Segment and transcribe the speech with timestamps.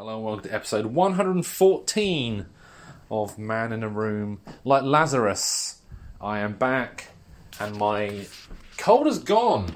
[0.00, 2.46] Hello and welcome to episode 114
[3.10, 4.40] of Man in a Room.
[4.64, 5.82] Like Lazarus,
[6.18, 7.08] I am back
[7.60, 8.24] and my
[8.78, 9.70] cold is gone.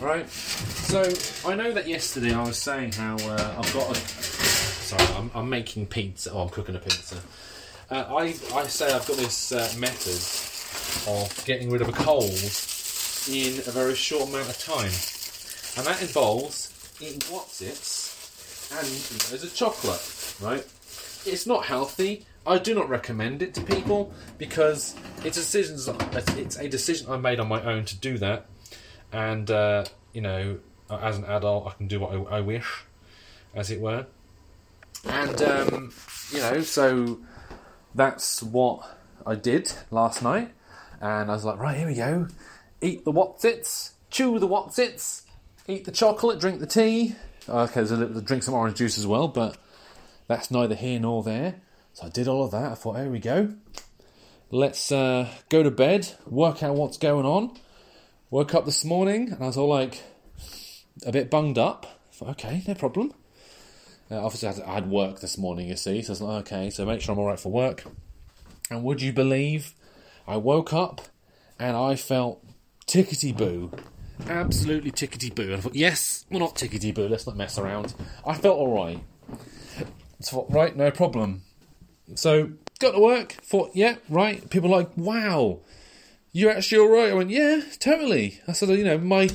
[0.00, 0.30] Right?
[0.30, 1.02] So,
[1.44, 3.94] I know that yesterday I was saying how uh, I've got a.
[3.96, 6.30] Sorry, I'm, I'm making pizza.
[6.30, 7.16] Oh, I'm cooking a pizza.
[7.90, 12.30] Uh, I, I say I've got this uh, method of getting rid of a cold
[13.28, 14.92] in a very short amount of time.
[15.76, 17.99] And that involves eating Wotsits
[18.72, 20.66] and there's a chocolate, right?
[21.26, 22.26] It's not healthy.
[22.46, 25.78] I do not recommend it to people because it's a decision.
[26.38, 28.46] It's a decision I made on my own to do that,
[29.12, 30.58] and uh, you know,
[30.90, 32.84] as an adult, I can do what I, I wish,
[33.54, 34.06] as it were.
[35.04, 35.92] And um,
[36.32, 37.20] you know, so
[37.94, 40.52] that's what I did last night,
[41.00, 42.28] and I was like, right, here we go.
[42.80, 45.22] Eat the Wotsits, chew the Wotsits,
[45.68, 47.14] eat the chocolate, drink the tea,
[47.50, 49.58] Okay, there's a little, drink some orange juice as well, but
[50.28, 51.56] that's neither here nor there.
[51.94, 52.70] So I did all of that.
[52.70, 53.54] I thought, here we go.
[54.52, 57.58] Let's uh, go to bed, work out what's going on.
[58.30, 60.00] Woke up this morning and I was all like
[61.04, 62.00] a bit bunged up.
[62.12, 63.12] Thought, okay, no problem.
[64.08, 66.52] Uh, obviously, I had, I had, work this morning, you see, so I was like,
[66.52, 67.84] okay, so make sure I'm all right for work.
[68.70, 69.74] And would you believe,
[70.26, 71.00] I woke up
[71.58, 72.44] and I felt
[72.86, 73.72] tickety boo
[74.28, 75.44] absolutely tickety boo.
[75.44, 77.94] And I thought, yes, well, not tickety boo, let's not mess around.
[78.26, 79.00] I felt alright.
[80.20, 81.42] So, right, no problem.
[82.14, 84.48] So, got to work, thought, yeah, right.
[84.50, 85.60] People like, wow,
[86.32, 87.10] you're actually alright.
[87.10, 88.40] I went, yeah, totally.
[88.46, 89.30] I said, you know, my,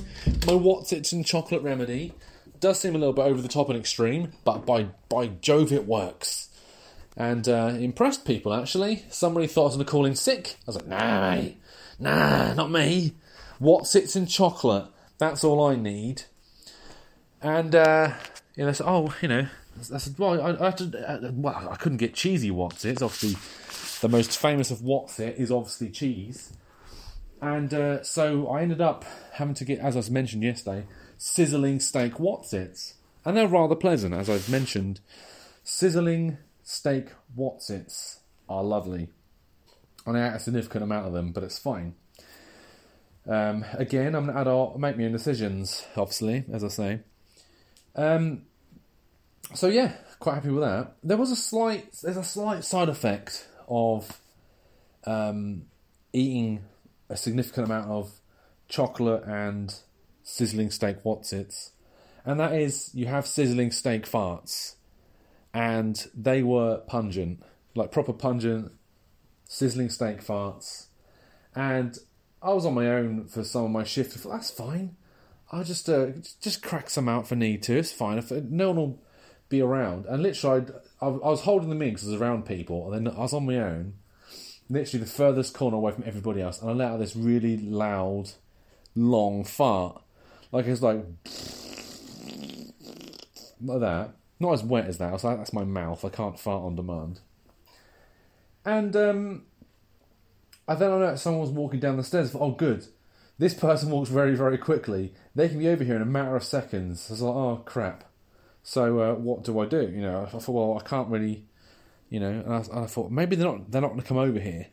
[0.45, 2.13] my Wotsits and chocolate remedy
[2.59, 5.87] does seem a little bit over the top and extreme, but by, by Jove, it
[5.87, 6.49] works.
[7.17, 9.05] And uh, impressed people, actually.
[9.09, 10.57] Somebody thought I was going to call in sick.
[10.61, 11.57] I was like, nah, mate.
[11.97, 13.13] Nah, not me.
[13.61, 14.87] Wotsits in chocolate?
[15.17, 16.23] That's all I need.
[17.41, 18.13] And uh,
[18.55, 19.47] you know, so, oh, you know,
[19.93, 23.35] I said, well, I, I, uh, well, I couldn't get cheesy Wotsits obviously
[24.01, 26.53] the most famous of What's is obviously cheese.
[27.41, 30.85] And uh, so I ended up having to get, as I mentioned yesterday,
[31.17, 32.93] sizzling steak Wotsits.
[33.25, 35.01] And they're rather pleasant, as I've mentioned.
[35.63, 39.09] Sizzling steak Wotsits are lovely.
[40.05, 41.95] And I ate a significant amount of them, but it's fine.
[43.27, 46.99] Um, again, I'm an adult, I make my own decisions, obviously, as I say.
[47.95, 48.43] Um,
[49.53, 50.95] so yeah, quite happy with that.
[51.03, 54.19] There was a slight, there's a slight side effect of
[55.05, 55.63] um,
[56.13, 56.63] eating
[57.09, 58.11] a significant amount of
[58.67, 59.73] chocolate and
[60.23, 61.71] sizzling steak Wotsits,
[62.25, 64.75] and that is you have sizzling steak farts,
[65.53, 67.43] and they were pungent,
[67.75, 68.71] like proper pungent,
[69.47, 70.87] sizzling steak farts,
[71.55, 71.97] and
[72.45, 74.23] I was on my own for some of my shift.
[74.23, 74.95] That's fine.
[75.51, 76.07] I'll just uh,
[76.41, 77.77] just crack some out for need to.
[77.77, 78.19] It's fine.
[78.19, 79.01] If no one will
[79.49, 80.67] be around, and literally,
[81.01, 83.33] I, I was holding them in because I was around people, and then I was
[83.33, 83.95] on my own,
[84.69, 88.29] literally the furthest corner away from everybody else, and I let out this really loud,
[88.95, 90.03] long fart,
[90.51, 91.03] like it's like
[93.61, 94.11] like that.
[94.39, 95.09] Not as wet as that.
[95.09, 96.03] I was like, that's my mouth.
[96.03, 97.21] I can't fart on demand.
[98.65, 99.43] And um,
[100.67, 102.35] I then I know someone was walking down the stairs.
[102.35, 102.85] Oh, good.
[103.37, 105.13] This person walks very, very quickly.
[105.35, 107.05] They can be over here in a matter of seconds.
[107.09, 108.05] I was like, oh crap.
[108.63, 109.81] So uh, what do I do?
[109.81, 111.45] You know, I thought, well, I can't really,
[112.09, 112.29] you know.
[112.29, 114.67] And I, I thought maybe they're not they're not going to come over here.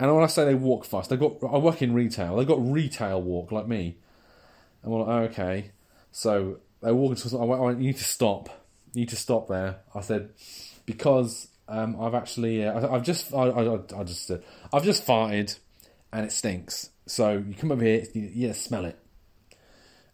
[0.00, 2.36] And when I say they walk fast, they got I work in retail.
[2.36, 3.98] They got retail walk like me.
[4.82, 5.70] And I'm like, oh, okay.
[6.10, 7.38] So they walk into.
[7.38, 8.48] I went, I went, you need to stop.
[8.92, 9.78] You need to stop there.
[9.94, 10.30] I said
[10.84, 14.38] because um, I've actually, uh, I, have just, I, I, I just, uh,
[14.72, 15.58] I've just farted,
[16.12, 16.90] and it stinks.
[17.06, 18.98] So you come over here, you, you smell it,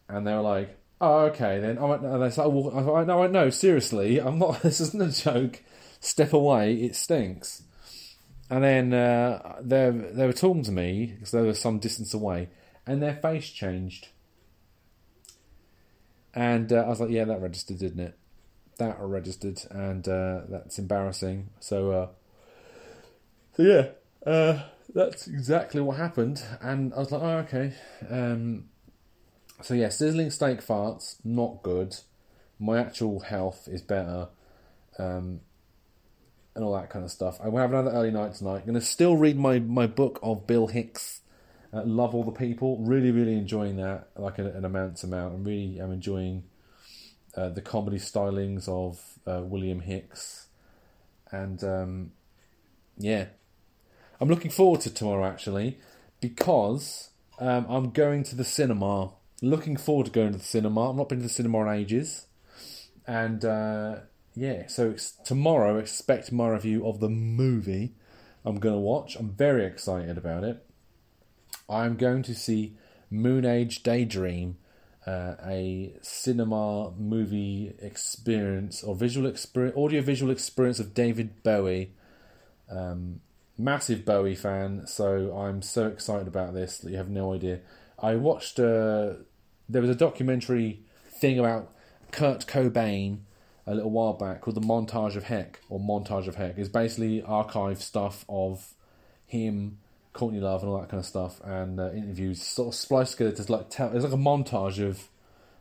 [0.09, 2.79] and they were like, "Oh, okay." Then I went, and they started walking.
[2.79, 4.63] I "No, no, seriously, I'm not.
[4.63, 5.63] This isn't a joke.
[6.01, 6.75] Step away.
[6.75, 7.63] It stinks."
[8.51, 12.49] And then uh, they they were talking to me because they were some distance away,
[12.87, 14.09] and their face changed.
[16.35, 18.19] And uh, I was like, "Yeah, that registered, didn't it?"
[18.79, 21.51] That are registered, and uh, that's embarrassing.
[21.61, 22.09] So, uh,
[23.57, 23.89] so yeah,
[24.27, 24.63] uh,
[24.95, 26.43] that's exactly what happened.
[26.61, 27.73] And I was like, oh, okay.
[28.09, 28.65] Um,
[29.63, 31.97] so yeah, sizzling steak farts, not good.
[32.59, 34.29] My actual health is better,
[34.99, 35.41] um,
[36.55, 37.39] and all that kind of stuff.
[37.43, 38.59] I will have another early night tonight.
[38.59, 41.21] I'm going to still read my, my book of Bill Hicks.
[41.73, 42.79] Uh, Love all the people.
[42.79, 45.35] Really, really enjoying that, like an, an immense amount.
[45.35, 46.45] I'm really, I'm enjoying
[47.37, 50.47] uh, the comedy stylings of uh, William Hicks,
[51.31, 52.13] and um,
[52.97, 53.27] yeah,
[54.21, 55.79] I'm looking forward to tomorrow actually
[56.21, 59.11] because um, I'm going to the cinema.
[59.43, 60.91] Looking forward to going to the cinema.
[60.91, 62.27] I've not been to the cinema in ages,
[63.07, 63.97] and uh,
[64.35, 67.95] yeah, so it's, tomorrow expect my review of the movie
[68.45, 69.17] I'm going to watch.
[69.17, 70.65] I'm very excited about it.
[71.69, 72.77] I'm going to see
[73.11, 74.59] Moon Age Daydream,
[75.07, 81.93] uh, a cinema movie experience or visual experience, audio visual experience of David Bowie.
[82.71, 83.21] Um,
[83.59, 87.61] massive Bowie fan, so I'm so excited about this that you have no idea.
[87.99, 88.59] I watched.
[88.59, 89.15] Uh,
[89.69, 91.73] there was a documentary thing about
[92.11, 93.21] Kurt Cobain
[93.67, 96.59] a little while back called the Montage of Heck or Montage of Heck.
[96.59, 98.75] It's basically archive stuff of
[99.27, 99.79] him,
[100.15, 103.45] Courtney Love, and all that kind of stuff, and uh, interviews sort of spliced together
[103.45, 103.95] to like tell.
[103.95, 105.09] It's like a montage of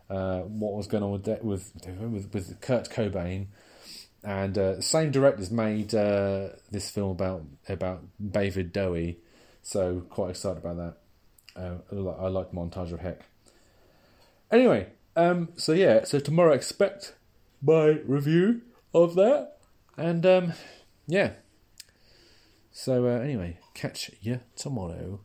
[0.10, 3.48] uh, what was going on with with with, with Kurt Cobain.
[4.26, 9.18] And uh, the same directors made uh, this film about about David Bowie,
[9.62, 10.98] so quite excited about that.
[11.56, 13.20] Uh, I like montage of Heck.
[14.50, 17.16] Anyway, um, so yeah, so tomorrow expect
[17.62, 18.62] my review
[18.94, 19.58] of that,
[19.98, 20.54] and um,
[21.06, 21.32] yeah.
[22.72, 25.20] So uh, anyway, catch you tomorrow.